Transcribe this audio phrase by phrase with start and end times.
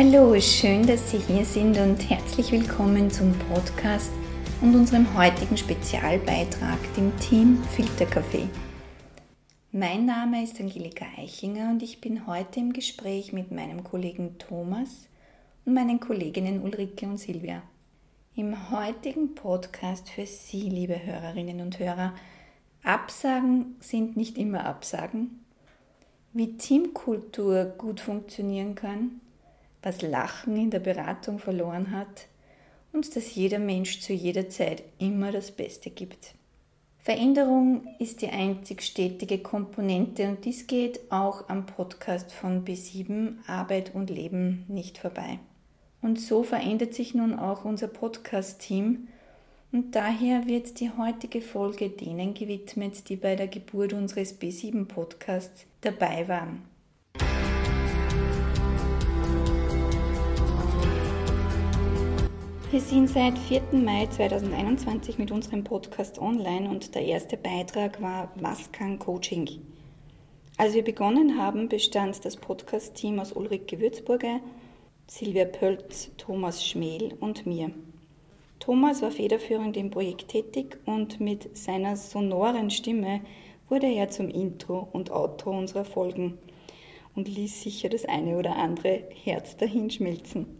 [0.00, 4.12] Hallo, schön, dass Sie hier sind und herzlich willkommen zum Podcast
[4.60, 8.48] und unserem heutigen Spezialbeitrag, dem Team Filterkaffee.
[9.72, 15.08] Mein Name ist Angelika Eichinger und ich bin heute im Gespräch mit meinem Kollegen Thomas
[15.64, 17.64] und meinen Kolleginnen Ulrike und Silvia.
[18.36, 22.14] Im heutigen Podcast für Sie, liebe Hörerinnen und Hörer,
[22.84, 25.44] Absagen sind nicht immer Absagen.
[26.34, 29.20] Wie Teamkultur gut funktionieren kann,
[29.82, 32.26] was Lachen in der Beratung verloren hat
[32.92, 36.34] und dass jeder Mensch zu jeder Zeit immer das Beste gibt.
[36.98, 43.94] Veränderung ist die einzig stetige Komponente und dies geht auch am Podcast von B7 Arbeit
[43.94, 45.38] und Leben nicht vorbei.
[46.02, 49.08] Und so verändert sich nun auch unser Podcast-Team
[49.72, 55.66] und daher wird die heutige Folge denen gewidmet, die bei der Geburt unseres B7 Podcasts
[55.80, 56.62] dabei waren.
[62.70, 63.62] Wir sind seit 4.
[63.72, 69.48] Mai 2021 mit unserem Podcast online und der erste Beitrag war Was kann Coaching?
[70.58, 74.40] Als wir begonnen haben, bestand das Podcast-Team aus Ulrike Würzburger,
[75.06, 77.70] Silvia Pölz, Thomas Schmel und mir.
[78.58, 83.22] Thomas war federführend im Projekt tätig und mit seiner sonoren Stimme
[83.70, 86.36] wurde er zum Intro und Outro unserer Folgen
[87.14, 90.57] und ließ sicher das eine oder andere Herz dahinschmelzen.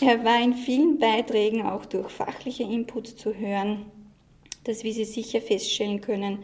[0.00, 3.86] Er war in vielen Beiträgen auch durch fachliche Inputs zu hören,
[4.64, 6.40] das, wie Sie sicher feststellen können,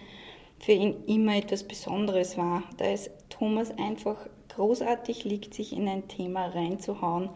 [0.61, 6.07] für ihn immer etwas Besonderes war, da es Thomas einfach großartig liegt, sich in ein
[6.07, 7.31] Thema reinzuhauen,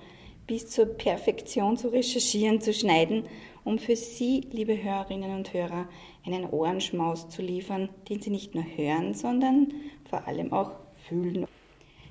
[0.47, 3.25] bis zur Perfektion zu recherchieren, zu schneiden,
[3.65, 5.89] um für Sie, liebe Hörerinnen und Hörer,
[6.25, 9.73] einen Ohrenschmaus zu liefern, den Sie nicht nur hören, sondern
[10.09, 10.73] vor allem auch
[11.09, 11.47] fühlen.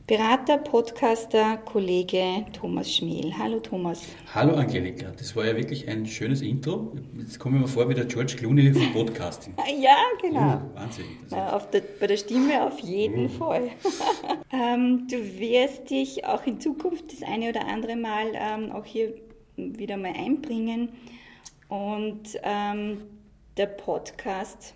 [0.05, 3.33] Berater, Podcaster, Kollege Thomas Schmiel.
[3.37, 4.01] Hallo Thomas.
[4.35, 6.91] Hallo Angelika, das war ja wirklich ein schönes Intro.
[7.17, 9.53] Jetzt komme ich mir vor wie der George Clooney vom Podcasting.
[9.79, 10.41] ja, genau.
[10.41, 11.05] Ja, Wahnsinn.
[11.29, 13.29] Na, der, bei der Stimme auf jeden mhm.
[13.29, 13.69] Fall.
[14.51, 19.13] ähm, du wirst dich auch in Zukunft das eine oder andere Mal ähm, auch hier
[19.55, 20.89] wieder mal einbringen.
[21.69, 23.03] Und ähm,
[23.55, 24.73] der Podcast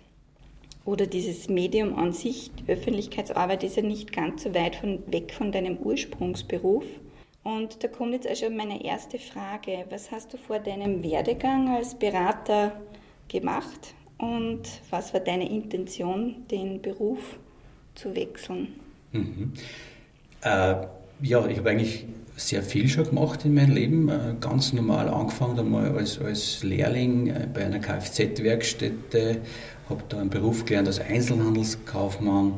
[0.88, 5.52] oder dieses Medium an sich, Öffentlichkeitsarbeit, ist ja nicht ganz so weit von, weg von
[5.52, 6.84] deinem Ursprungsberuf.
[7.42, 9.84] Und da kommt jetzt also meine erste Frage.
[9.90, 12.72] Was hast du vor deinem Werdegang als Berater
[13.28, 17.38] gemacht und was war deine Intention, den Beruf
[17.94, 18.68] zu wechseln?
[19.12, 19.52] Mhm.
[20.40, 20.74] Äh,
[21.20, 22.06] ja, ich habe eigentlich
[22.36, 24.08] sehr viel schon gemacht in meinem Leben.
[24.08, 29.42] Äh, ganz normal angefangen einmal als, als Lehrling äh, bei einer Kfz-Werkstätte
[29.88, 32.54] habe da einen Beruf gelernt als Einzelhandelskaufmann,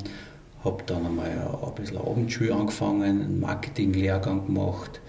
[0.64, 5.00] habe dann einmal ein bisschen Abendschule angefangen, einen Marketinglehrgang gemacht.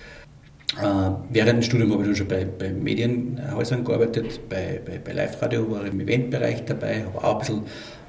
[0.80, 5.12] Äh, während dem Studium habe ich dann schon bei, bei Medienhäusern gearbeitet, bei, bei, bei
[5.12, 7.64] Live-Radio war ich im Eventbereich dabei, habe auch ein bisschen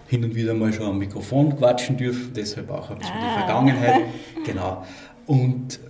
[0.06, 3.26] hin und wieder mal schon am Mikrofon quatschen dürfen, deshalb auch ein bisschen ah.
[3.26, 4.02] die Vergangenheit.
[4.44, 4.84] Genau.
[5.26, 5.80] Und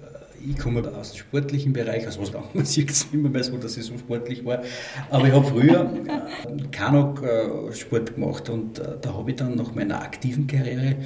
[0.49, 3.77] ich komme aus dem sportlichen Bereich, also was man sieht es immer mehr so, dass
[3.77, 4.63] ich so sportlich war.
[5.11, 10.03] Aber ich habe früher äh, Kanu-Sport gemacht und äh, da habe ich dann nach meiner
[10.03, 10.97] aktiven Karriere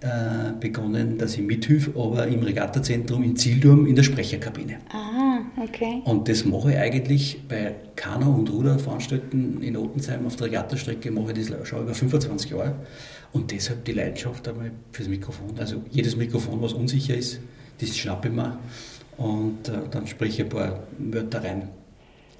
[0.00, 4.78] äh, begonnen, dass ich mithilfe, aber im Regattazentrum in Zildurm in der Sprecherkabine.
[4.90, 6.02] Ah, okay.
[6.04, 11.32] Und das mache ich eigentlich bei Kanu- und Ruderveranstaltungen in Otensheim auf der Regattastrecke, mache
[11.32, 12.74] ich das schon über 25 Jahre.
[13.32, 15.58] Und deshalb die Leidenschaft einmal fürs Mikrofon.
[15.58, 17.40] Also jedes Mikrofon, was unsicher ist,
[17.80, 18.58] das schnappe ich mir
[19.16, 21.68] und äh, dann spreche ich ein paar Wörter rein.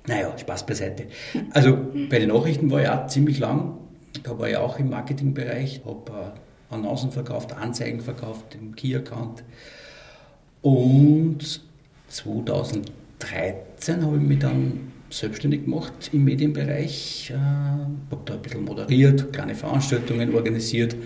[0.07, 1.07] Naja, Spaß beiseite.
[1.51, 1.79] Also
[2.11, 3.79] bei den Nachrichten war ich auch ziemlich lang.
[4.23, 6.35] Da war ich auch im Marketingbereich, habe
[6.71, 9.43] äh, Annoncen verkauft, Anzeigen verkauft im Key-Account.
[10.63, 11.63] Und
[12.09, 19.33] 2013 habe ich mich dann selbstständig gemacht im Medienbereich, äh, habe da ein bisschen moderiert,
[19.33, 20.97] kleine Veranstaltungen organisiert.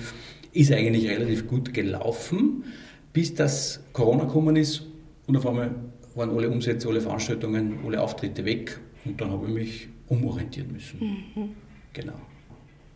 [0.52, 2.64] Ist eigentlich relativ gut gelaufen
[3.18, 4.84] bis das Corona gekommen ist
[5.26, 5.74] und auf einmal
[6.14, 11.00] waren alle Umsätze, alle Veranstaltungen, alle Auftritte weg und dann habe ich mich umorientieren müssen.
[11.00, 11.48] Mhm.
[11.92, 12.12] Genau.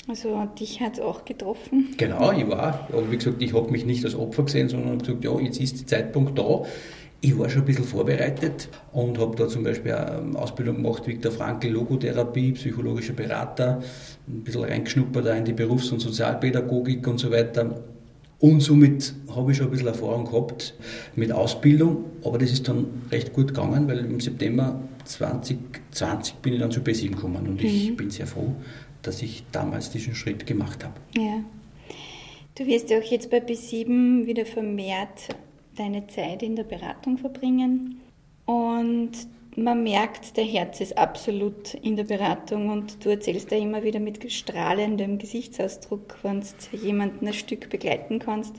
[0.07, 1.89] Also dich hat es auch getroffen?
[1.97, 5.25] Genau, ich war, aber wie gesagt, ich habe mich nicht als Opfer gesehen, sondern gesagt,
[5.25, 6.63] ja, jetzt ist der Zeitpunkt da.
[7.21, 11.33] Ich war schon ein bisschen vorbereitet und habe da zum Beispiel eine Ausbildung gemacht, Viktor
[11.33, 13.83] Frankl, Logotherapie, psychologischer Berater,
[14.29, 17.83] ein bisschen reingeschnuppert in die Berufs- und Sozialpädagogik und so weiter.
[18.43, 20.75] Und somit habe ich schon ein bisschen Erfahrung gehabt
[21.15, 26.59] mit Ausbildung, aber das ist dann recht gut gegangen, weil im September 2020 bin ich
[26.59, 27.67] dann zu B7 gekommen und mhm.
[27.67, 28.53] ich bin sehr froh,
[29.03, 30.95] dass ich damals diesen Schritt gemacht habe.
[31.17, 31.45] Ja.
[32.57, 35.29] Du wirst ja auch jetzt bei B7 wieder vermehrt
[35.77, 38.01] deine Zeit in der Beratung verbringen
[38.47, 39.13] und
[39.57, 44.01] man merkt, der Herz ist absolut in der Beratung und du erzählst da immer wieder
[44.01, 48.57] mit strahlendem Gesichtsausdruck, wenn du jemanden ein Stück begleiten kannst.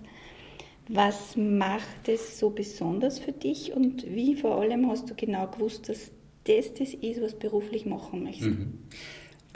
[0.87, 5.89] Was macht es so besonders für dich und wie vor allem hast du genau gewusst,
[5.89, 6.11] dass
[6.43, 8.59] das das ist, was du beruflich machen möchtest?
[8.59, 8.79] Mhm.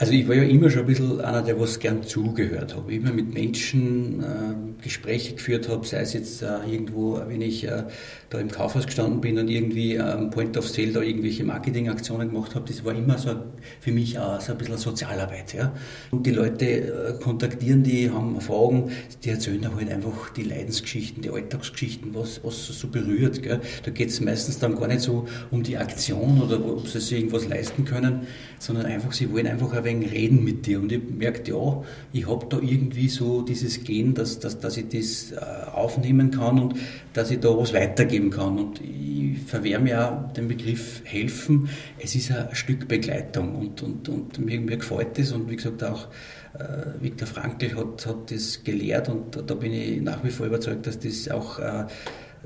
[0.00, 2.94] Also ich war ja immer schon ein bisschen einer, der was gern zugehört habe.
[2.94, 7.82] Immer mit Menschen äh, Gespräche geführt habe, sei es jetzt äh, irgendwo, wenn ich äh,
[8.30, 12.28] da im Kaufhaus gestanden bin und irgendwie am ähm, Point of Sale da irgendwelche Marketingaktionen
[12.28, 12.64] gemacht habe.
[12.68, 13.34] Das war immer so
[13.80, 15.54] für mich auch so ein bisschen Sozialarbeit.
[15.54, 15.72] Ja.
[16.12, 18.92] Und die Leute äh, kontaktieren die, haben Fragen,
[19.24, 23.42] die erzählen da halt einfach die Leidensgeschichten, die Alltagsgeschichten, was, was so berührt.
[23.42, 23.60] Gell.
[23.84, 27.18] Da geht es meistens dann gar nicht so um die Aktion oder ob sie sich
[27.18, 28.28] irgendwas leisten können,
[28.60, 30.80] sondern einfach, sie wollen einfach ein wenig reden mit dir.
[30.80, 31.82] Und ich merke, ja,
[32.12, 36.58] ich habe da irgendwie so dieses Gen, dass, dass, dass ich das äh, aufnehmen kann
[36.58, 36.74] und
[37.14, 38.58] dass ich da was weitergeben kann.
[38.58, 41.68] Und ich verwehre mir auch den Begriff helfen.
[41.98, 45.32] Es ist ein Stück Begleitung und, und, und mir, mir gefällt das.
[45.32, 46.08] Und wie gesagt, auch
[46.54, 50.86] äh, Viktor Frankl hat, hat das gelehrt und da bin ich nach wie vor überzeugt,
[50.86, 51.84] dass das auch äh,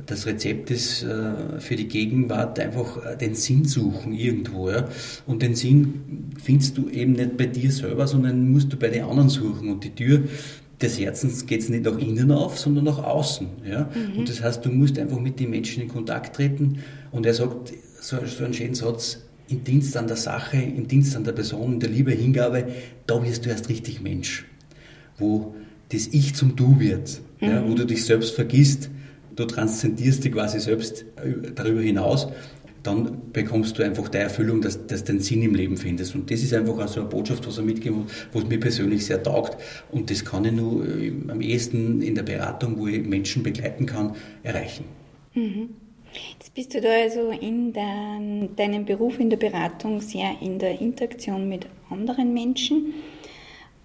[0.06, 4.70] das Rezept ist äh, für die Gegenwart einfach äh, den Sinn suchen irgendwo.
[4.70, 4.88] Ja?
[5.26, 9.04] Und den Sinn findest du eben nicht bei dir selber, sondern musst du bei den
[9.04, 9.68] anderen suchen.
[9.68, 10.22] Und die Tür
[10.80, 13.46] des Herzens geht es nicht nach innen auf, sondern nach außen.
[13.68, 13.90] Ja?
[13.94, 14.20] Mhm.
[14.20, 16.78] Und das heißt, du musst einfach mit den Menschen in Kontakt treten.
[17.10, 19.18] Und er sagt so, so einen schönen Satz,
[19.48, 22.68] im Dienst an der Sache, im Dienst an der Person, in der Liebe, Hingabe,
[23.06, 24.46] da wirst du erst richtig Mensch.
[25.18, 25.54] Wo
[25.90, 27.46] das Ich zum Du wird, mhm.
[27.46, 28.88] ja, wo du dich selbst vergisst
[29.36, 32.28] du transzendierst dich quasi selbst äh, darüber hinaus,
[32.82, 36.14] dann bekommst du einfach die Erfüllung, dass, du den Sinn im Leben findest.
[36.14, 39.22] Und das ist einfach auch so eine Botschaft, was er mitgeben was mir persönlich sehr
[39.22, 39.56] taugt.
[39.92, 43.86] Und das kann ich nur äh, am ehesten in der Beratung, wo ich Menschen begleiten
[43.86, 44.84] kann, erreichen.
[45.34, 45.70] Mhm.
[46.34, 50.78] Jetzt bist du da also in dein, deinem Beruf in der Beratung sehr in der
[50.80, 52.94] Interaktion mit anderen Menschen.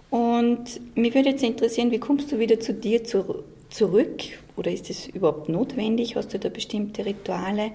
[0.09, 4.23] Und mich würde jetzt interessieren, wie kommst du wieder zu dir zu, zurück?
[4.55, 6.15] Oder ist es überhaupt notwendig?
[6.15, 7.71] Hast du da bestimmte Rituale?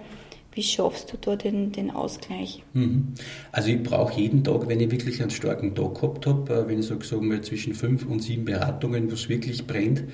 [0.55, 2.63] Wie schaffst du da den, den Ausgleich?
[2.75, 3.15] Mhm.
[3.53, 6.81] Also ich brauche jeden Tag, wenn ich wirklich einen starken Tag gehabt habe, äh, wenn
[6.81, 10.05] ich sage, sagen wir zwischen fünf und sieben Beratungen, wo es wirklich brennt,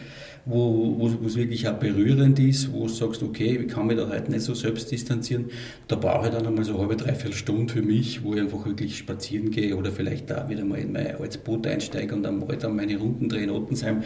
[0.48, 4.30] wo, es wirklich auch berührend ist, wo du sagst, okay, ich kann mich da heute
[4.30, 5.46] nicht so selbst distanzieren,
[5.86, 8.64] da brauche ich dann einmal so eine halbe, dreiviertel Stunde für mich, wo ich einfach
[8.64, 12.64] wirklich spazieren gehe oder vielleicht da wieder mal in mein altes Boot einsteige und Wald
[12.64, 14.02] dann meine Runden drehe in Ottensheim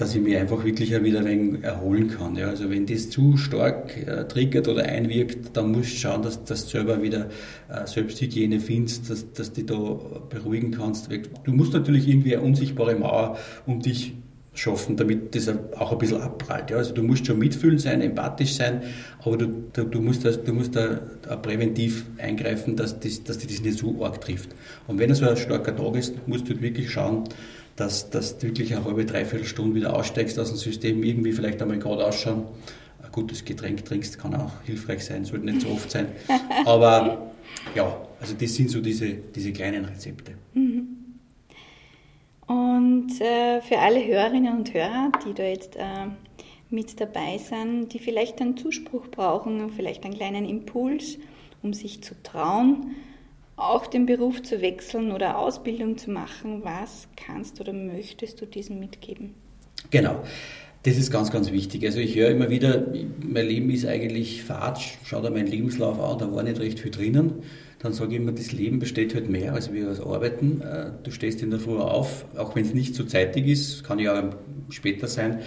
[0.00, 2.34] dass ich mich einfach wirklich auch wieder ein wenig erholen kann.
[2.34, 6.42] Ja, also wenn das zu stark äh, triggert oder einwirkt, dann musst du schauen, dass,
[6.44, 7.28] dass du selber wieder
[7.68, 9.76] äh, Selbsthygiene findest, dass, dass du da
[10.30, 11.10] beruhigen kannst.
[11.44, 14.14] Du musst natürlich irgendwie eine unsichtbare Mauer um dich
[14.54, 16.70] schaffen, damit das auch ein bisschen abprallt.
[16.70, 18.82] Ja, also du musst schon mitfühlen sein, empathisch sein,
[19.22, 21.00] aber du, du, du musst, das, du musst da
[21.36, 24.50] präventiv eingreifen, dass, das, dass dich das nicht so arg trifft.
[24.86, 27.24] Und wenn es so ein starker Tag ist, musst du wirklich schauen,
[27.76, 31.62] dass, dass du wirklich eine halbe, dreiviertel Stunde wieder aussteigst aus dem System, irgendwie vielleicht
[31.62, 32.44] einmal gerade ausschauen.
[33.02, 36.06] Ein gutes Getränk trinkst, kann auch hilfreich sein, sollte nicht so oft sein.
[36.66, 37.30] Aber
[37.74, 40.32] ja, also das sind so diese, diese kleinen Rezepte.
[40.54, 40.79] Mhm.
[42.50, 46.08] Und äh, für alle Hörerinnen und Hörer, die da jetzt äh,
[46.68, 51.18] mit dabei sind, die vielleicht einen Zuspruch brauchen, vielleicht einen kleinen Impuls,
[51.62, 52.96] um sich zu trauen,
[53.54, 58.80] auch den Beruf zu wechseln oder Ausbildung zu machen, was kannst oder möchtest du diesem
[58.80, 59.34] mitgeben?
[59.92, 60.20] Genau.
[60.82, 61.84] Das ist ganz, ganz wichtig.
[61.84, 62.86] Also ich höre immer wieder,
[63.22, 66.90] mein Leben ist eigentlich Fahrt, schau dir meinen Lebenslauf an, da war nicht recht viel
[66.90, 67.44] drinnen.
[67.82, 70.60] Dann sage ich immer, das Leben besteht halt mehr als wir als Arbeiten.
[70.60, 73.98] Äh, du stehst in der Früh auf, auch wenn es nicht so zeitig ist, kann
[73.98, 74.34] ja auch
[74.68, 75.40] später sein,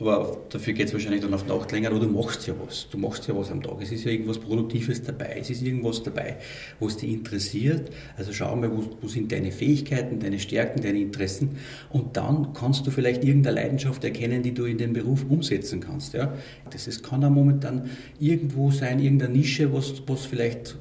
[0.00, 2.88] aber dafür geht es wahrscheinlich dann auf Nacht länger, aber du machst ja was.
[2.90, 3.76] Du machst ja was am Tag.
[3.80, 5.36] Es ist ja irgendwas Produktives dabei.
[5.40, 6.38] Es ist irgendwas dabei,
[6.80, 7.92] was dich interessiert.
[8.16, 11.58] Also schau mal, wo, wo sind deine Fähigkeiten, deine Stärken, deine Interessen.
[11.90, 16.12] Und dann kannst du vielleicht irgendeine Leidenschaft erkennen, die du in den Beruf umsetzen kannst.
[16.14, 16.34] Ja?
[16.70, 20.76] Das ist, kann auch momentan irgendwo sein, irgendeine Nische, was, was vielleicht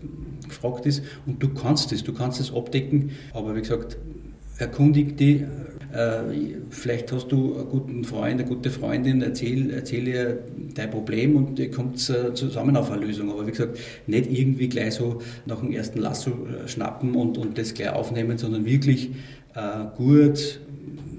[0.48, 1.04] gefragt ist.
[1.28, 3.12] Und du kannst es, du kannst es abdecken.
[3.32, 3.98] Aber wie gesagt,
[4.64, 5.46] erkundig die,
[5.94, 10.40] äh, vielleicht hast du einen guten Freund, eine gute Freundin, erzähl, erzähl ihr
[10.74, 13.32] dein Problem und ihr kommt zusammen auf eine Lösung.
[13.32, 13.78] Aber wie gesagt,
[14.08, 16.32] nicht irgendwie gleich so nach dem ersten Lasso
[16.66, 19.12] schnappen und, und das gleich aufnehmen, sondern wirklich
[19.56, 20.60] äh, gut,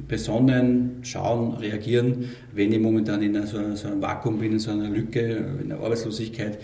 [0.08, 5.44] besonnen, schauen, reagieren, wenn ich momentan in so einem Vakuum bin, in so einer Lücke,
[5.62, 6.58] in der Arbeitslosigkeit,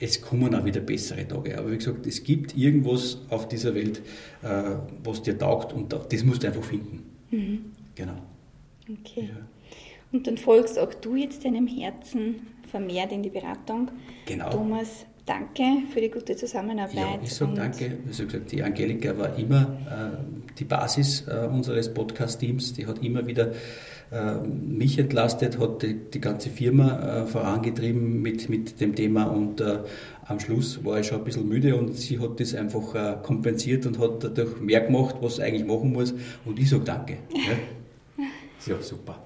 [0.00, 1.58] es kommen auch wieder bessere Tage.
[1.58, 4.00] Aber wie gesagt, es gibt irgendwas auf dieser Welt,
[4.42, 7.04] äh, was dir taugt und das musst du einfach finden.
[7.30, 7.64] Mhm.
[7.94, 8.16] Genau.
[8.88, 9.28] Okay.
[9.28, 9.46] Ja.
[10.12, 13.90] Und dann folgst auch du jetzt deinem Herzen vermehrt in die Beratung.
[14.26, 14.50] Genau.
[14.50, 16.96] Thomas, danke für die gute Zusammenarbeit.
[16.96, 17.98] Ja, ich sage danke.
[18.06, 22.72] Also gesagt, die Angelika war immer äh, die Basis äh, unseres Podcast-Teams.
[22.72, 23.52] Die hat immer wieder
[24.44, 29.78] mich entlastet, hat die, die ganze Firma äh, vorangetrieben mit, mit dem Thema und äh,
[30.26, 33.86] am Schluss war ich schon ein bisschen müde und sie hat das einfach äh, kompensiert
[33.86, 36.14] und hat dadurch mehr gemacht, was sie eigentlich machen muss.
[36.44, 37.18] Und ich sage danke.
[37.34, 38.24] Ja,
[38.74, 39.22] ja super.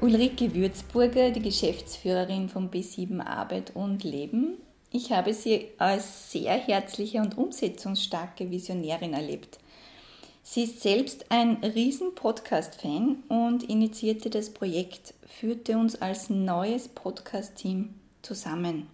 [0.00, 4.58] Ulrike Würzburger, die Geschäftsführerin von B7 Arbeit und Leben.
[4.90, 9.58] Ich habe sie als sehr herzliche und umsetzungsstarke Visionärin erlebt.
[10.46, 17.94] Sie ist selbst ein riesen Podcast-Fan und initiierte das Projekt, führte uns als neues Podcast-Team
[18.20, 18.86] zusammen.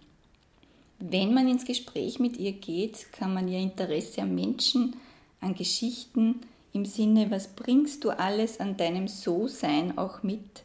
[0.97, 4.95] Wenn man ins Gespräch mit ihr geht, kann man ihr Interesse an Menschen,
[5.41, 6.39] an Geschichten
[6.71, 10.63] im Sinne, was bringst du alles an deinem So-Sein auch mit,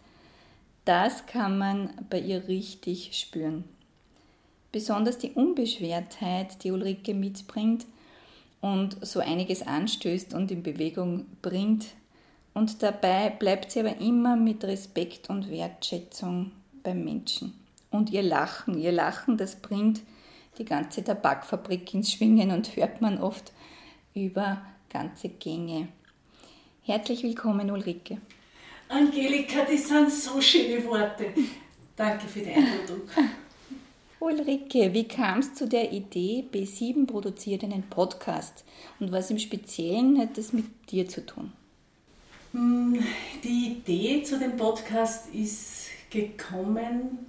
[0.84, 3.64] das kann man bei ihr richtig spüren.
[4.70, 7.86] Besonders die Unbeschwertheit, die Ulrike mitbringt
[8.72, 11.86] und so einiges anstößt und in Bewegung bringt.
[12.52, 17.54] Und dabei bleibt sie aber immer mit Respekt und Wertschätzung beim Menschen.
[17.90, 20.00] Und ihr Lachen, ihr Lachen, das bringt
[20.58, 23.52] die ganze Tabakfabrik ins Schwingen und hört man oft
[24.14, 25.88] über ganze Gänge.
[26.82, 28.18] Herzlich willkommen, Ulrike.
[28.88, 31.26] Angelika, das sind so schöne Worte.
[31.94, 33.02] Danke für die Einladung.
[34.18, 38.64] Ulrike, wie kam es zu der Idee, B7 produziert einen Podcast?
[38.98, 41.52] Und was im Speziellen hat das mit dir zu tun?
[42.52, 42.98] Hm,
[43.44, 47.26] die Idee zu dem Podcast ist gekommen,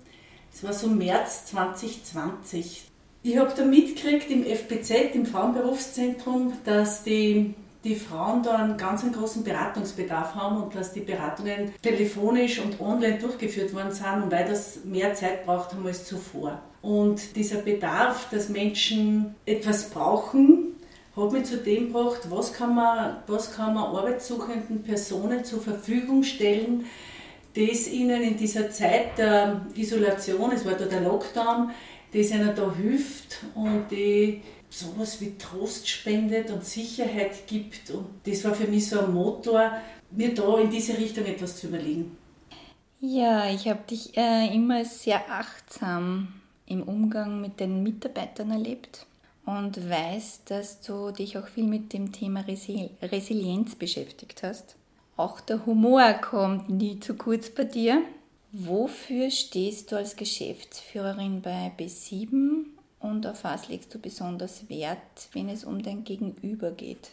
[0.53, 2.85] es war so März 2020.
[3.23, 7.53] Ich habe da mitgekriegt im FBZ, im Frauenberufszentrum, dass die
[7.83, 12.81] die Frauen da einen ganz einen großen Beratungsbedarf haben und dass die Beratungen telefonisch und
[12.81, 16.61] online durchgeführt worden sind und weil das mehr Zeit braucht haben als zuvor.
[16.81, 20.75] Und dieser Bedarf, dass Menschen etwas brauchen,
[21.15, 26.23] hat mich zu dem gebracht, was kann man, was kann man arbeitssuchenden Personen zur Verfügung
[26.23, 26.85] stellen,
[27.55, 31.71] das ihnen in dieser Zeit der Isolation, es war da der Lockdown,
[32.13, 37.89] das ihnen da hilft und die sowas wie Trost spendet und Sicherheit gibt.
[37.91, 39.71] Und das war für mich so ein Motor,
[40.11, 42.17] mir da in diese Richtung etwas zu überlegen.
[42.99, 46.33] Ja, ich habe dich äh, immer sehr achtsam
[46.65, 49.05] im Umgang mit den Mitarbeitern erlebt
[49.45, 54.75] und weiß, dass du dich auch viel mit dem Thema Resil Resilienz beschäftigt hast.
[55.15, 58.01] Auch der Humor kommt nie zu kurz bei dir.
[58.51, 62.56] Wofür stehst du als Geschäftsführerin bei B7
[62.99, 67.11] und auf was legst du besonders Wert, wenn es um dein Gegenüber geht?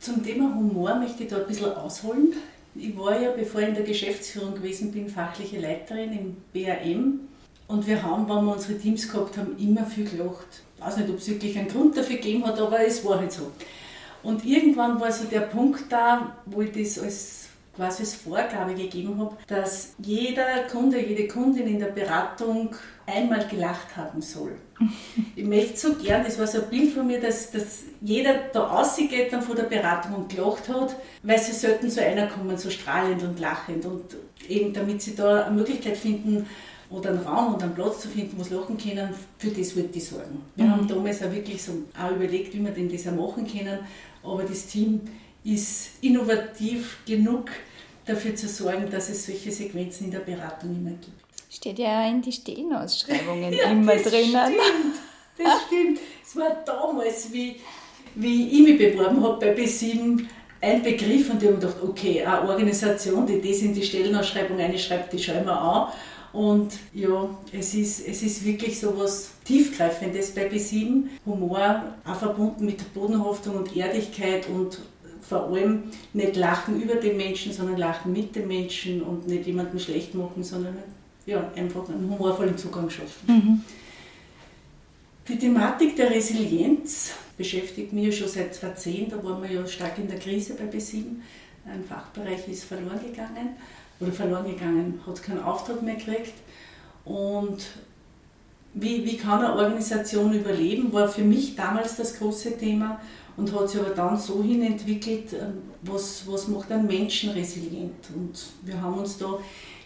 [0.00, 2.32] Zum Thema Humor möchte ich da ein bisschen ausholen.
[2.74, 7.20] Ich war ja, bevor ich in der Geschäftsführung gewesen bin, fachliche Leiterin im BAM.
[7.66, 10.62] Und wir haben, wenn wir unsere Teams gehabt haben, immer viel gelacht.
[10.76, 13.32] Ich weiß nicht, ob es wirklich einen Grund dafür gegeben hat, aber es war halt
[13.32, 13.50] so.
[14.22, 19.18] Und irgendwann war so der Punkt da, wo ich das als quasi als Vorgabe gegeben
[19.18, 22.74] habe, dass jeder Kunde, jede Kundin in der Beratung
[23.08, 24.52] einmal gelacht haben soll.
[25.34, 28.64] Ich möchte so gern, das war so ein Bild von mir, dass, dass jeder da
[28.64, 32.70] rausgeht dann von der Beratung und gelacht hat, weil sie selten zu einer kommen, so
[32.70, 34.16] strahlend und lachend und
[34.48, 36.46] eben damit sie da eine Möglichkeit finden,
[36.90, 39.98] oder einen Raum und einen Platz zu finden, wo sie lachen können, für das wollte
[39.98, 40.42] ich sorgen.
[40.56, 40.70] Wir mhm.
[40.70, 43.80] haben damals auch wirklich so auch überlegt, wie wir denn das auch machen können,
[44.22, 45.02] aber das Team
[45.44, 47.50] ist innovativ genug,
[48.06, 51.27] dafür zu sorgen, dass es solche Sequenzen in der Beratung immer gibt.
[51.50, 54.52] Steht ja in die Stellenausschreibungen ja, immer das drinnen.
[54.52, 54.96] Stimmt,
[55.38, 55.98] das stimmt.
[56.24, 57.56] Es war damals, wie,
[58.14, 60.26] wie ich mich beworben habe bei B7,
[60.60, 65.12] ein Begriff und ich habe gedacht, okay, eine Organisation, die das in die Stellenausschreibung einschreibt,
[65.12, 65.92] die schauen wir an.
[66.32, 71.04] Und ja, es ist, es ist wirklich so was Tiefgreifendes bei B7.
[71.24, 74.78] Humor, auch verbunden mit Bodenhaftung und Ehrlichkeit und
[75.22, 79.78] vor allem nicht lachen über den Menschen, sondern lachen mit den Menschen und nicht jemanden
[79.78, 80.76] schlecht machen, sondern
[81.28, 83.26] ja, einfach einen humorvollen Zugang schaffen.
[83.26, 83.64] Mhm.
[85.28, 89.10] Die Thematik der Resilienz beschäftigt mich schon seit 2010.
[89.10, 91.04] Da waren wir ja stark in der Krise bei B7.
[91.66, 93.50] Ein Fachbereich ist verloren gegangen
[94.00, 96.32] oder verloren gegangen, hat keinen Auftrag mehr gekriegt.
[97.04, 97.66] Und
[98.72, 103.00] wie, wie kann eine Organisation überleben, war für mich damals das große Thema
[103.38, 107.94] und hat sich aber dann so hin entwickelt, ähm, was, was macht einen Menschen resilient.
[108.14, 109.38] Und wir haben uns da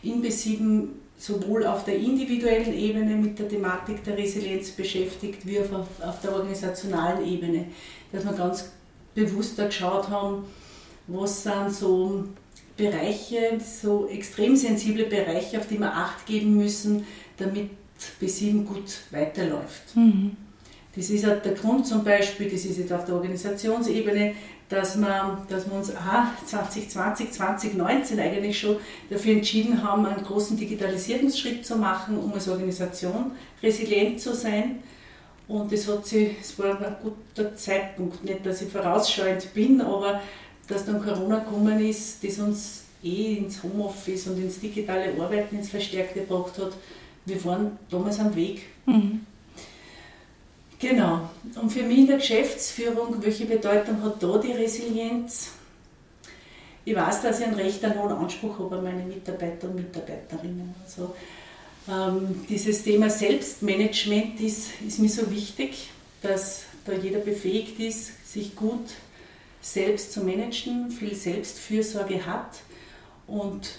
[0.03, 5.71] in B7 sowohl auf der individuellen Ebene mit der Thematik der Resilienz beschäftigt, wie auf,
[5.71, 7.67] auf der organisationalen Ebene,
[8.11, 8.71] dass wir ganz
[9.15, 10.45] bewusst da geschaut haben,
[11.07, 12.25] was sind so
[12.77, 17.07] Bereiche, so extrem sensible Bereiche, auf die wir Acht geben müssen,
[17.37, 17.71] damit
[18.21, 19.95] B7 gut weiterläuft.
[19.95, 20.37] Mhm.
[20.95, 24.35] Das ist halt der Grund zum Beispiel, das ist jetzt auf der Organisationsebene,
[24.69, 28.77] dass wir, dass wir uns aha, 2020, 2019 eigentlich schon
[29.11, 33.33] dafür entschieden haben, einen großen Digitalisierungsschritt zu machen, um als Organisation
[33.63, 34.81] resilient zu sein.
[35.49, 40.21] Und das hat sich, es war ein guter Zeitpunkt, nicht, dass ich vorausschauend bin, aber
[40.69, 45.69] dass dann Corona gekommen ist, das uns eh ins Homeoffice und ins digitale Arbeiten ins
[45.69, 46.73] Verstärkte gebracht hat.
[47.27, 48.63] Wir waren damals am Weg.
[48.87, 49.27] Mhm.
[50.83, 51.31] Genau.
[51.55, 55.51] Und für mich in der Geschäftsführung, welche Bedeutung hat da die Resilienz?
[56.85, 60.75] Ich weiß, dass ich einen recht hohen Anspruch habe an meine Mitarbeiter und Mitarbeiterinnen.
[60.85, 61.15] Also,
[61.89, 68.57] ähm, dieses Thema Selbstmanagement ist, ist mir so wichtig, dass da jeder befähigt ist, sich
[68.57, 68.91] gut
[69.61, 72.59] selbst zu managen, viel Selbstfürsorge hat.
[73.29, 73.71] Und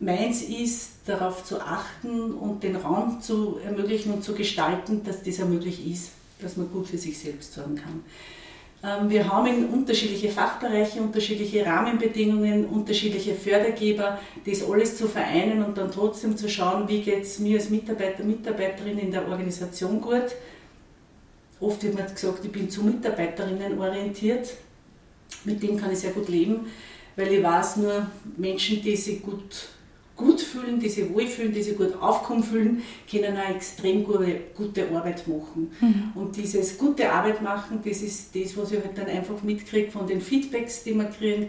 [0.00, 5.38] meins ist, darauf zu achten und den Raum zu ermöglichen und zu gestalten, dass das
[5.38, 8.04] möglich ist dass man gut für sich selbst sorgen kann.
[8.82, 15.90] Ähm, wir haben unterschiedliche Fachbereiche, unterschiedliche Rahmenbedingungen, unterschiedliche Fördergeber, das alles zu vereinen und dann
[15.90, 20.34] trotzdem zu schauen, wie geht es mir als Mitarbeiter, Mitarbeiterin in der Organisation gut.
[21.60, 24.54] Oft wird mir gesagt, ich bin zu Mitarbeiterinnen orientiert.
[25.44, 26.66] Mit dem kann ich sehr gut leben,
[27.16, 29.68] weil ich weiß nur, Menschen, die sich gut
[30.18, 34.90] gut fühlen, die sich wohlfühlen, die sich gut aufkommen fühlen, können auch extrem gute, gute
[34.90, 35.70] Arbeit machen.
[35.80, 36.12] Mhm.
[36.14, 40.06] Und dieses gute Arbeit machen, das ist das, was ich halt dann einfach mitkriege von
[40.06, 41.44] den Feedbacks, die wir kriegen,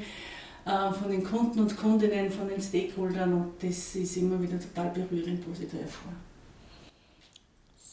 [0.66, 4.92] äh, von den Kunden und Kundinnen, von den Stakeholdern und das ist immer wieder total
[4.92, 6.16] berührend, was ich da erfahre.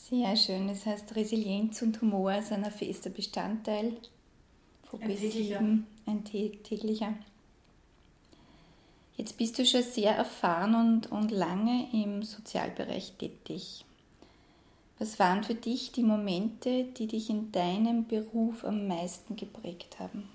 [0.09, 0.69] Sehr schön.
[0.69, 3.95] Das heißt, Resilienz und Humor sind ein fester Bestandteil
[4.89, 5.61] von ein täglicher.
[6.07, 7.15] ein täglicher.
[9.17, 13.85] Jetzt bist du schon sehr erfahren und, und lange im Sozialbereich tätig.
[14.99, 20.29] Was waren für dich die Momente, die dich in deinem Beruf am meisten geprägt haben?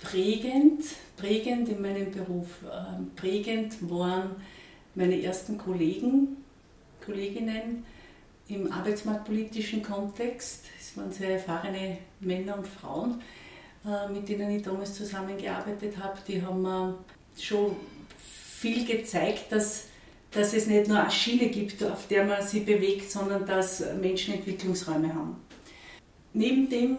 [0.00, 0.82] Prägend,
[1.16, 4.36] prägend in meinem Beruf, äh, prägend waren
[4.94, 6.38] meine ersten Kollegen,
[7.04, 7.84] Kolleginnen
[8.48, 10.64] im arbeitsmarktpolitischen Kontext.
[10.78, 13.20] Es waren sehr erfahrene Männer und Frauen,
[13.84, 16.18] äh, mit denen ich damals zusammengearbeitet habe.
[16.26, 16.98] Die haben mir
[17.38, 17.76] schon
[18.60, 19.86] viel gezeigt, dass,
[20.30, 24.34] dass es nicht nur eine Schiene gibt, auf der man sich bewegt, sondern dass Menschen
[24.34, 25.36] Entwicklungsräume haben.
[26.32, 26.96] Neben dem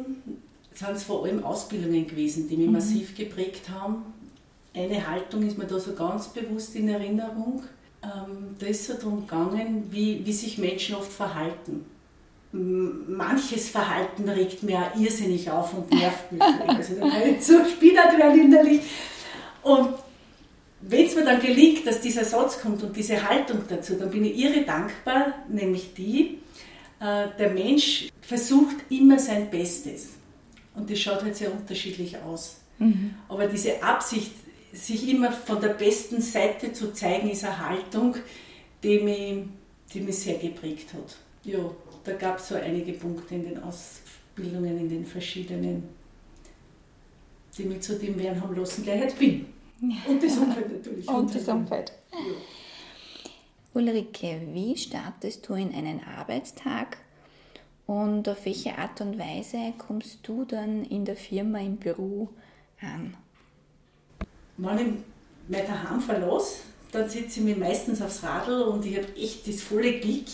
[0.74, 2.74] sind es vor allem Ausbildungen gewesen, die mich mhm.
[2.74, 4.04] massiv geprägt haben.
[4.74, 7.63] Eine Haltung ist mir da so ganz bewusst in Erinnerung.
[8.04, 11.86] Ähm, da ist es so darum gegangen, wie, wie sich Menschen oft verhalten.
[12.54, 16.41] Manches Verhalten regt mir auch irrsinnig auf und nervt mich.
[16.67, 18.82] Also da kann ich so spielert werden innerlich.
[19.63, 19.94] Und
[20.82, 24.26] wenn es mir dann gelingt, dass dieser Satz kommt und diese Haltung dazu, dann bin
[24.26, 26.39] ich irre dankbar, nämlich die,
[27.00, 30.10] äh, der Mensch versucht immer sein Bestes.
[30.74, 32.58] Und das schaut halt sehr unterschiedlich aus.
[32.80, 33.15] Mhm.
[33.30, 34.32] Aber diese Absicht,
[34.74, 38.15] sich immer von der besten Seite zu zeigen, ist eine Haltung,
[38.82, 39.44] die mich,
[39.94, 41.17] die mich sehr geprägt hat.
[41.44, 41.60] Ja,
[42.06, 45.84] da gab es so einige Punkte in den Ausbildungen, in den verschiedenen,
[47.58, 49.46] die mich zu dem werden haben lassen, der ich heute bin.
[49.82, 51.08] Und das Umfeld natürlich.
[51.08, 51.91] Und das Umfeld.
[52.12, 52.17] Ja.
[53.74, 56.98] Ulrike, wie startest du in einen Arbeitstag
[57.88, 62.30] und auf welche Art und Weise kommst du dann in der Firma, im Büro
[62.82, 63.15] an?
[64.58, 64.94] Wenn ich
[65.48, 66.60] mein Daheim verlasse,
[66.91, 70.26] dann sitze ich mir meistens aufs Radl und ich habe echt das volle Glück,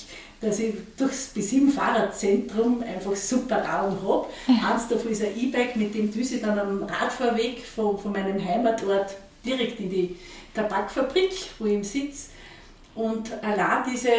[0.42, 4.28] dass ich durchs bis im Fahrradzentrum einfach super Raum habe.
[4.48, 8.44] Eins davon ist ein E-Bike, mit dem düse ich dann am Radfahrweg von, von meinem
[8.44, 9.16] Heimatort
[9.48, 10.16] direkt in die
[10.54, 12.30] Tabakfabrik, wo ich sitze.
[12.96, 14.12] Und allein diese,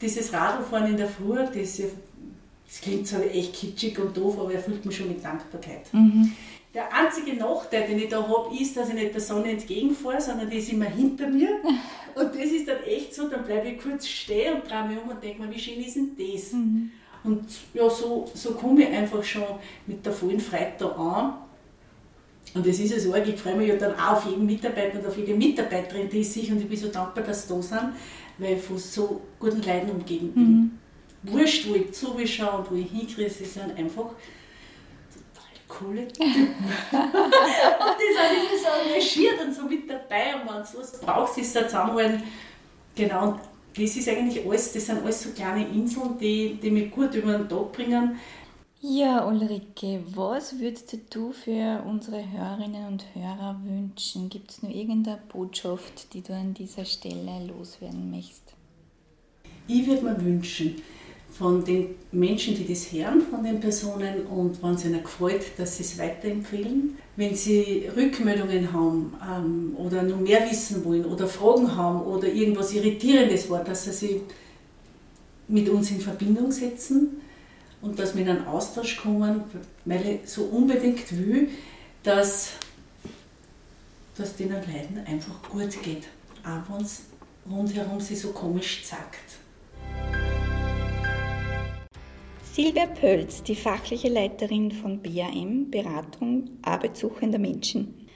[0.00, 4.84] dieses Radlfahren in der Früh, das, das klingt so echt kitschig und doof, aber erfüllt
[4.84, 5.92] mich schon mit Dankbarkeit.
[5.92, 6.32] Mhm.
[6.74, 10.50] Der einzige Nachteil, den ich da habe, ist, dass ich nicht der Sonne entgegenfahre, sondern
[10.50, 11.48] die ist immer hinter mir.
[12.14, 15.10] Und das ist dann echt so, dann bleibe ich kurz stehen und drehe mich um
[15.10, 16.52] und denke mir, wie schön ist denn das?
[16.52, 16.90] Mhm.
[17.24, 19.44] Und ja, so, so komme ich einfach schon
[19.86, 21.34] mit der vollen Freude da an.
[22.54, 25.06] Und es ist ja so, ich freue mich ja dann auch auf jeden Mitarbeiter und
[25.06, 27.92] auf jede Mitarbeiterin, die sich und ich bin so dankbar, dass sie da sind,
[28.38, 30.44] weil ich von so guten Leuten umgeben bin.
[30.44, 30.78] Mhm.
[31.22, 34.10] Wurscht, wo ich zuschaue und wo ich hinkriege, sie sind einfach
[35.68, 36.32] coole Typen.
[36.32, 41.38] und die sind immer so engagiert und so mit dabei und wenn du was brauchst,
[41.38, 42.22] ist da zusammenhalten.
[42.94, 43.40] Genau, und
[43.76, 47.32] das ist eigentlich alles, das sind alles so kleine Inseln, die, die mich gut über
[47.36, 48.18] den Tag bringen.
[48.82, 54.28] Ja, Ulrike, was würdest du für unsere Hörerinnen und Hörer wünschen?
[54.28, 58.42] Gibt es nur irgendeine Botschaft, die du an dieser Stelle loswerden möchtest?
[59.66, 60.76] Ich würde mir wünschen,
[61.32, 65.78] von den Menschen, die das hören, von den Personen und wenn es ihnen gefällt, dass
[65.78, 66.98] sie es weiterempfehlen.
[67.16, 72.74] Wenn sie Rückmeldungen haben ähm, oder noch mehr wissen wollen oder Fragen haben oder irgendwas
[72.74, 74.20] Irritierendes war, dass sie sich
[75.48, 77.22] mit uns in Verbindung setzen
[77.86, 79.44] und dass wir in einen Austausch kommen,
[79.84, 81.48] weil ich so unbedingt will,
[82.02, 82.52] dass,
[84.16, 86.04] dass denen Leiden einfach gut geht,
[86.44, 87.02] auch wenn es
[87.48, 89.38] rundherum sich so komisch zackt.
[92.52, 98.06] Silvia Pölz, die fachliche Leiterin von BAM, Beratung arbeitssuchender Menschen.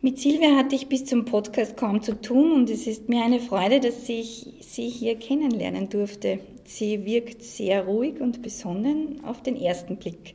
[0.00, 3.38] Mit Silvia hatte ich bis zum Podcast kaum zu tun und es ist mir eine
[3.38, 6.40] Freude, dass ich sie hier kennenlernen durfte.
[6.64, 10.34] Sie wirkt sehr ruhig und besonnen auf den ersten Blick.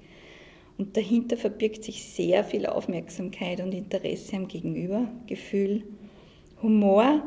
[0.78, 5.84] Und dahinter verbirgt sich sehr viel Aufmerksamkeit und Interesse am Gegenüber, Gefühl,
[6.62, 7.24] Humor.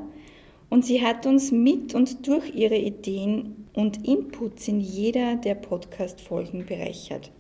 [0.69, 6.67] Und sie hat uns mit und durch ihre Ideen und Inputs in jeder der Podcast-Folgen
[6.67, 7.33] bereichert.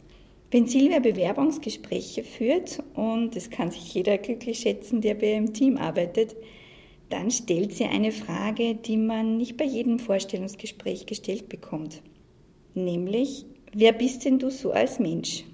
[0.51, 5.77] Wenn Silvia Bewerbungsgespräche führt, und es kann sich jeder glücklich schätzen, der bei einem Team
[5.77, 6.35] arbeitet,
[7.11, 12.03] dann stellt sie eine Frage, die man nicht bei jedem Vorstellungsgespräch gestellt bekommt.
[12.75, 15.44] Nämlich, wer bist denn du so als Mensch?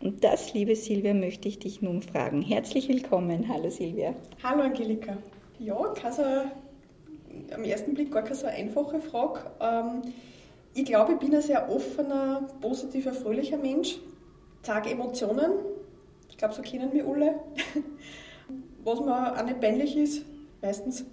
[0.00, 2.40] Und das, liebe Silvia, möchte ich dich nun fragen.
[2.40, 3.48] Herzlich willkommen.
[3.48, 4.14] Hallo Silvia.
[4.42, 5.18] Hallo Angelika.
[5.58, 6.22] Ja, kann so
[7.54, 9.40] am ersten Blick gar keine so einfache Frage.
[9.60, 10.02] Ähm,
[10.74, 13.98] ich glaube, ich bin ein sehr offener, positiver, fröhlicher Mensch.
[14.62, 15.50] Zeige Emotionen.
[16.30, 17.34] Ich glaube, so kennen wir alle.
[18.84, 20.24] Was mir auch nicht peinlich ist,
[20.62, 21.04] meistens,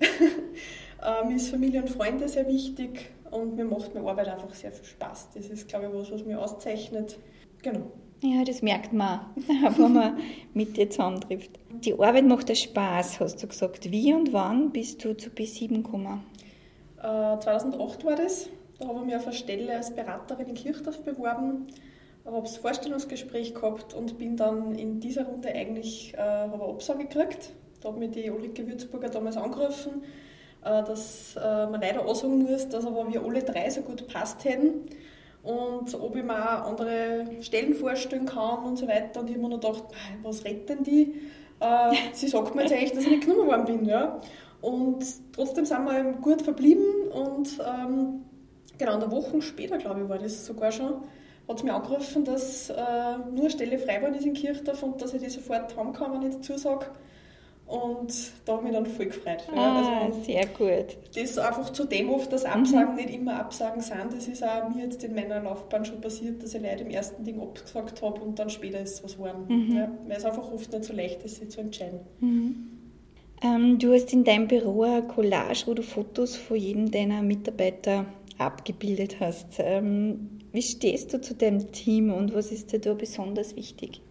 [1.23, 4.85] ähm, ist Familie und Freunde sehr wichtig und mir macht meine Arbeit einfach sehr viel
[4.85, 5.29] Spaß.
[5.35, 7.17] Das ist, glaube ich, was, was mich auszeichnet.
[7.61, 7.91] Genau.
[8.23, 9.19] Ja, das merkt man,
[9.77, 10.17] wenn man
[10.53, 11.51] mit dir zusammentrifft.
[11.69, 13.91] Die Arbeit macht dir Spaß, hast du gesagt.
[13.91, 16.23] Wie und wann bist du zu B7 gekommen?
[16.97, 18.49] Äh, 2008 war das.
[18.79, 21.67] Da habe ich mich auf eine Stelle als Beraterin in Kirchdorf beworben,
[22.25, 27.05] habe das Vorstellungsgespräch gehabt und bin dann in dieser Runde eigentlich äh, habe eine Absage
[27.05, 27.51] gekriegt.
[27.81, 30.03] Da hat mir die Ulrike Würzburger damals angerufen,
[30.63, 34.07] äh, dass äh, man leider auch sagen muss, dass aber wir alle drei so gut
[34.07, 34.85] passt hätten
[35.43, 39.21] und ob ich mir auch andere Stellen vorstellen kann und so weiter.
[39.21, 39.83] Und ich habe mir noch gedacht,
[40.21, 41.15] was redet denn die?
[41.59, 43.85] Äh, sie sagt mir jetzt eigentlich, dass ich nicht genommen worden bin.
[43.85, 44.19] Ja?
[44.61, 48.25] Und trotzdem sind wir gut verblieben und ähm,
[48.77, 50.95] genau eine Woche später, glaube ich, war das sogar schon,
[51.47, 52.73] hat es mir angerufen, dass äh,
[53.31, 56.29] nur eine Stelle frei war in Kirchdorf und dass ich die sofort haben kann, wenn
[56.29, 56.87] ich zusage.
[57.67, 58.13] Und
[58.45, 59.43] da habe ich mich dann voll gefreut.
[59.53, 60.97] Ah, also, sehr gut.
[61.13, 62.95] Das einfach zu dem oft, dass Absagen mhm.
[62.95, 64.13] nicht immer Absagen sind.
[64.13, 67.25] Das ist auch mir jetzt in meiner Laufbahn schon passiert, dass ich Leute im ersten
[67.25, 69.45] Ding abgesagt habe und dann später ist es was geworden.
[69.49, 69.75] Mhm.
[69.75, 71.99] Ja, weil es einfach oft nicht so leicht ist, sich zu entscheiden.
[72.21, 72.55] Mhm.
[73.43, 78.05] Ähm, du hast in deinem Büro eine Collage, wo du Fotos von jedem deiner Mitarbeiter
[78.37, 79.57] abgebildet hast.
[79.59, 84.01] Ähm, wie stehst du zu dem Team und was ist dir da besonders wichtig?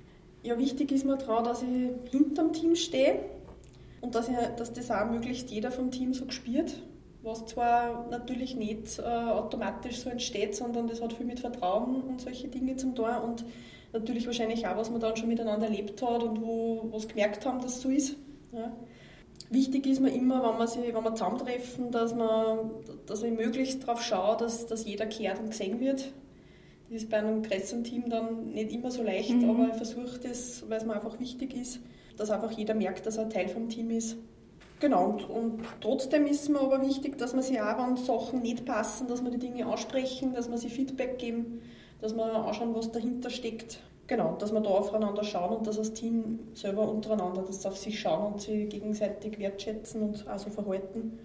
[0.43, 3.19] Ja, wichtig ist mir daran, dass ich hinterm Team stehe
[4.07, 6.81] und dass, ich, dass das auch möglichst jeder vom Team so gespürt,
[7.25, 12.21] was zwar natürlich nicht äh, automatisch so entsteht, sondern das hat viel mit Vertrauen und
[12.21, 13.45] solche Dinge zum tun und
[13.93, 17.61] natürlich wahrscheinlich auch, was man dann schon miteinander erlebt hat und wo was gemerkt haben,
[17.61, 18.17] dass es so ist.
[18.53, 18.71] Ja.
[19.51, 22.71] Wichtig ist mir immer, wenn wir, sich, wenn wir zusammentreffen, dass, man,
[23.07, 26.13] dass ich möglichst darauf schaue, dass, dass jeder gehört und gesehen wird.
[26.89, 29.51] Das ist bei einem größeren Team dann nicht immer so leicht, mhm.
[29.51, 31.81] aber ich versuche das, weil es mir einfach wichtig ist
[32.17, 34.17] dass einfach jeder merkt, dass er Teil vom Team ist.
[34.79, 38.67] Genau, und, und trotzdem ist mir aber wichtig, dass man sich auch, wenn Sachen nicht
[38.67, 41.63] passen, dass wir die Dinge aussprechen, dass wir sie Feedback geben,
[42.01, 43.81] dass wir anschauen, was dahinter steckt.
[44.07, 47.99] Genau, dass wir da aufeinander schauen und dass das Team selber untereinander das auf sich
[47.99, 51.19] schauen und sich gegenseitig wertschätzen und also verhalten.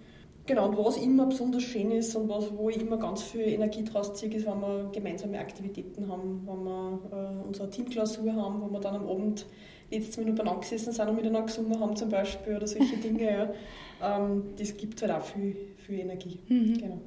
[0.46, 3.84] Genau, und was immer besonders schön ist und was, wo ich immer ganz viel Energie
[3.84, 8.72] draus ziehe, ist, wenn wir gemeinsame Aktivitäten haben, wenn wir äh, unsere Teamklausur haben, wo
[8.72, 9.46] wir dann am Abend
[9.92, 13.52] jetzt wenn wir beieinander gesessen sind und miteinander gesungen haben zum Beispiel oder solche Dinge.
[14.00, 14.16] Ja.
[14.18, 16.38] Ähm, das gibt halt auch viel, viel Energie.
[16.48, 16.78] Mhm.
[16.78, 16.98] Genau.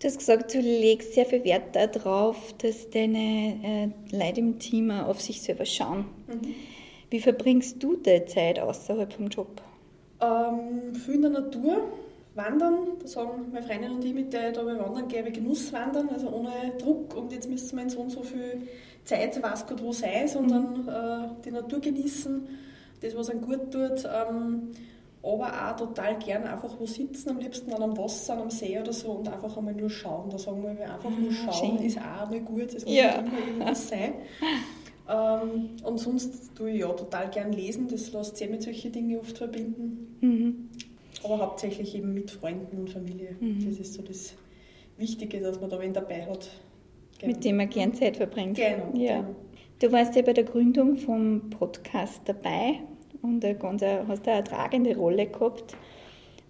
[0.00, 4.92] Du hast gesagt, du legst sehr viel Wert darauf, dass deine äh, Leute im Team
[4.92, 6.04] auf sich selber schauen.
[6.28, 6.54] Mhm.
[7.10, 9.60] Wie verbringst du die Zeit außerhalb vom Job?
[10.20, 11.82] Ähm, viel in der Natur,
[12.38, 12.98] wandern.
[13.02, 16.72] Da sagen meine Freundin und ich, mit der ich da wandern gehe, Genusswandern, also ohne
[16.78, 18.68] Druck und jetzt müssen wir in so und so viel
[19.04, 20.88] Zeit, weiß Gott wo sein, sondern mhm.
[20.88, 22.48] äh, die Natur genießen,
[23.02, 24.04] das, was einem gut tut.
[24.04, 24.70] Ähm,
[25.20, 28.78] aber auch total gern einfach wo sitzen, am liebsten an einem Wasser, an einem See
[28.78, 30.30] oder so und einfach einmal nur schauen.
[30.30, 31.86] Da sagen wir, einfach nur ah, schauen Schön.
[31.86, 33.20] ist auch einmal gut, es muss ja.
[33.20, 34.14] nicht immer irgendwas sein.
[35.10, 39.18] Ähm, und sonst tue ich ja total gern lesen, das lässt sich mit solchen Dingen
[39.18, 40.18] oft verbinden.
[40.20, 40.67] Mhm.
[41.24, 43.36] Aber hauptsächlich eben mit Freunden und Familie.
[43.40, 43.64] Mhm.
[43.64, 44.34] Das ist so das
[44.96, 46.50] Wichtige, dass man da wen dabei hat.
[47.18, 47.32] Genau.
[47.32, 48.56] Mit dem man gern Zeit verbringt.
[48.56, 49.20] Genau, ja.
[49.20, 49.34] Genau.
[49.80, 52.80] Du warst ja bei der Gründung vom Podcast dabei
[53.22, 55.76] und eine ganz, hast eine tragende Rolle gehabt.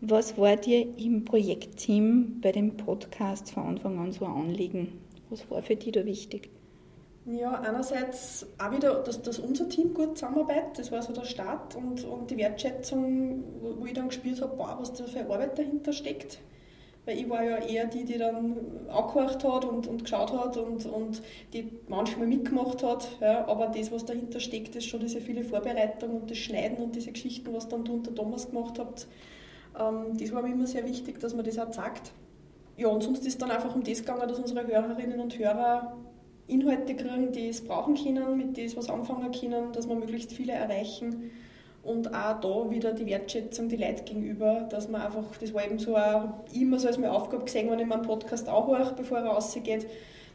[0.00, 4.92] Was war dir im Projektteam bei dem Podcast von Anfang an so ein Anliegen?
[5.28, 6.50] Was war für dich da wichtig?
[7.30, 11.76] Ja, einerseits auch wieder, dass, dass unser Team gut zusammenarbeitet, das war so der Start
[11.76, 15.92] und, und die Wertschätzung, wo ich dann gespürt habe, boah, was da für Arbeit dahinter
[15.92, 16.38] steckt.
[17.04, 18.56] Weil ich war ja eher die, die dann
[18.88, 23.08] angehört hat und, und geschaut hat und, und die manchmal mitgemacht hat.
[23.20, 26.96] Ja, aber das, was dahinter steckt, ist schon diese viele Vorbereitung und das Schneiden und
[26.96, 29.06] diese Geschichten, was dann du und Thomas gemacht habt.
[29.78, 32.12] Ähm, das war mir immer sehr wichtig, dass man das auch zeigt.
[32.78, 35.94] Ja, und sonst ist es dann einfach um das gegangen, dass unsere Hörerinnen und Hörer
[36.48, 40.52] Inhalte kriegen, die es brauchen können, mit denen was anfangen können, dass wir möglichst viele
[40.52, 41.30] erreichen.
[41.84, 45.78] Und auch da wieder die Wertschätzung die Leute gegenüber, dass man einfach, das war eben
[45.78, 49.18] so auch immer so als meine Aufgabe gesehen, wenn ich meinen Podcast auch höre, bevor
[49.18, 49.86] er rausgeht,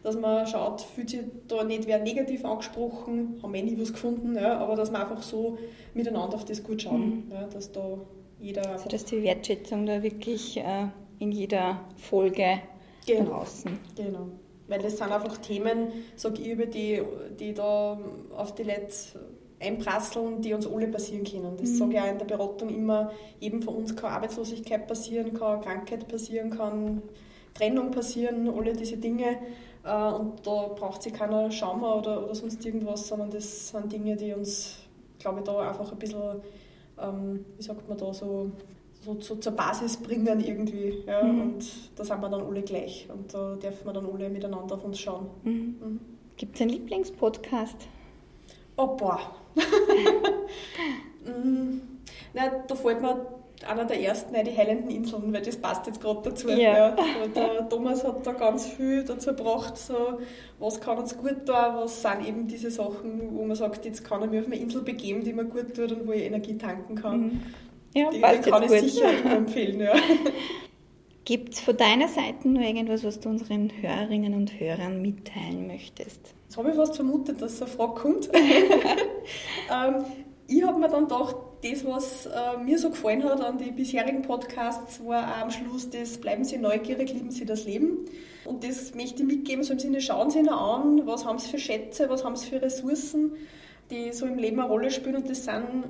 [0.04, 4.36] dass man schaut, fühlt sich da nicht wer negativ angesprochen, haben wir nie was gefunden,
[4.36, 5.58] ja, aber dass wir einfach so
[5.94, 7.32] miteinander auf das gut schauen, mhm.
[7.32, 8.00] ja, dass da
[8.40, 8.70] jeder...
[8.70, 10.88] Also dass die Wertschätzung da wirklich äh,
[11.20, 12.60] in jeder Folge
[13.06, 13.32] genau.
[13.32, 13.78] draußen...
[13.96, 14.28] Genau.
[14.68, 17.02] Weil das sind einfach Themen, sage ich, über die,
[17.40, 18.00] die da
[18.36, 18.88] auf die Leute
[19.60, 21.58] einprasseln, die uns alle passieren können.
[21.58, 21.76] Das mhm.
[21.76, 26.08] sage ich auch in der Beratung immer, jedem von uns kann Arbeitslosigkeit passieren, kann Krankheit
[26.08, 27.02] passieren, kann
[27.54, 29.38] Trennung passieren, alle diese Dinge.
[29.84, 34.16] Äh, und da braucht sich keiner Schaumer oder, oder sonst irgendwas, sondern das sind Dinge,
[34.16, 34.78] die uns,
[35.20, 36.42] glaube ich, da einfach ein bisschen,
[37.02, 38.52] ähm, wie sagt man da, so
[39.04, 41.04] so, so, zur Basis bringen irgendwie.
[41.06, 41.24] Ja?
[41.24, 41.42] Mhm.
[41.42, 44.84] Und da sind wir dann alle gleich und da dürfen wir dann alle miteinander auf
[44.84, 45.28] uns schauen.
[45.44, 45.52] Mhm.
[45.52, 46.00] Mhm.
[46.38, 47.88] Gibt es einen Lieblingspodcast?
[48.78, 49.20] Oh boah.
[51.26, 51.82] mm,
[52.34, 53.26] na, da fällt mir
[53.68, 56.50] einer der ersten die Heilenden Inseln, weil das passt jetzt gerade dazu.
[56.50, 56.58] Ja.
[56.58, 56.96] ja.
[57.36, 60.20] Der Thomas hat da ganz viel dazu gebracht, so,
[60.60, 64.24] was kann uns gut tun, was sind eben diese Sachen, wo man sagt, jetzt kann
[64.24, 66.96] ich mich auf eine Insel begeben, die mir gut tut und wo ich Energie tanken
[66.96, 67.22] kann.
[67.22, 67.42] Mhm.
[67.94, 69.80] Ja, die, passt den kann ich sicher immer empfehlen.
[69.80, 69.94] Ja.
[71.26, 76.34] Gibt es von deiner Seite nur irgendwas, was du unseren Hörerinnen und Hörern mitteilen möchtest?
[76.44, 78.30] Jetzt habe ich fast vermutet, dass so eine Frage kommt.
[78.34, 80.06] ähm,
[80.48, 84.22] ich habe mir dann gedacht, das, was äh, mir so gefallen hat an den bisherigen
[84.22, 88.00] Podcasts, war auch am Schluss das Bleiben Sie neugierig, lieben Sie das Leben.
[88.44, 91.50] Und das möchte ich mitgeben, so im Sinne, schauen Sie noch an, was haben Sie
[91.50, 93.32] für Schätze, was haben Sie für Ressourcen,
[93.90, 95.16] die so im Leben eine Rolle spielen.
[95.16, 95.86] Und das sind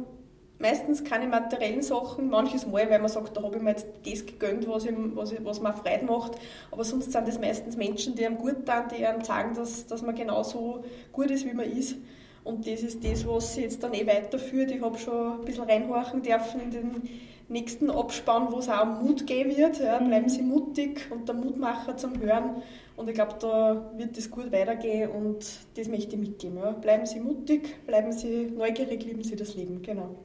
[0.64, 4.26] meistens keine materiellen Sachen, manches Mal, weil man sagt, da habe ich mir jetzt das
[4.26, 6.32] gegönnt, was, ihm, was, was mir Freude macht,
[6.72, 10.02] aber sonst sind das meistens Menschen, die einem gut tun, die einem sagen, dass, dass
[10.02, 11.98] man genauso gut ist, wie man ist.
[12.44, 14.72] Und das ist das, was sich jetzt dann eh weiterführt.
[14.72, 17.10] Ich habe schon ein bisschen reinhorchen dürfen in den
[17.48, 19.80] nächsten Abspann, wo es auch um Mut gehen wird.
[19.80, 20.08] Ja, mhm.
[20.08, 22.62] bleiben Sie mutig und der Mutmacher zum Hören.
[22.96, 25.46] Und ich glaube, da wird es gut weitergehen und
[25.76, 26.58] das möchte ich mitgeben.
[26.58, 26.72] Ja.
[26.72, 29.82] Bleiben Sie mutig, bleiben Sie neugierig, lieben Sie das Leben.
[29.82, 30.16] Genau.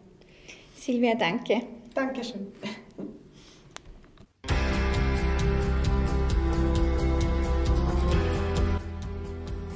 [0.78, 1.62] Silvia, danke.
[1.92, 2.46] Dankeschön.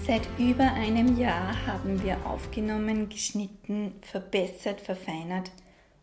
[0.06, 5.50] Seit über einem Jahr haben wir aufgenommen, geschnitten, verbessert, verfeinert,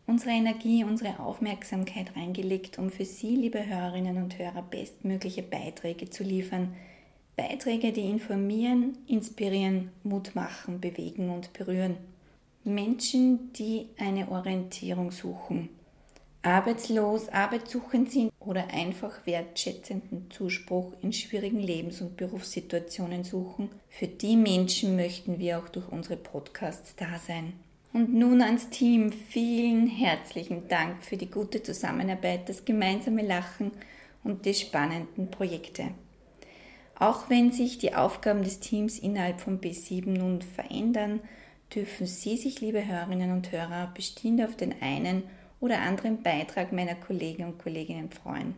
[0.06, 6.24] unsere Energie, unsere Aufmerksamkeit reingelegt, um für Sie, liebe Hörerinnen und Hörer, bestmögliche Beiträge zu
[6.24, 6.74] liefern.
[7.36, 11.96] Beiträge, die informieren, inspirieren, Mut machen, bewegen und berühren.
[12.64, 15.70] Menschen, die eine Orientierung suchen,
[16.42, 24.36] arbeitslos, arbeitssuchend sind oder einfach wertschätzenden Zuspruch in schwierigen Lebens- und Berufssituationen suchen, für die
[24.36, 27.54] Menschen möchten wir auch durch unsere Podcasts da sein.
[27.92, 33.72] Und nun ans Team vielen herzlichen Dank für die gute Zusammenarbeit, das gemeinsame Lachen
[34.22, 35.88] und die spannenden Projekte.
[36.94, 41.20] Auch wenn sich die Aufgaben des Teams innerhalb von B7 nun verändern,
[41.74, 45.22] dürfen Sie sich, liebe Hörerinnen und Hörer, bestimmt auf den einen
[45.60, 48.54] oder anderen Beitrag meiner Kollegen und Kolleginnen freuen.